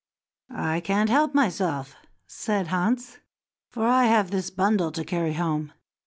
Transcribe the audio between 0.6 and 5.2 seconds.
can't help myself," said Hans, "for I have this bundle to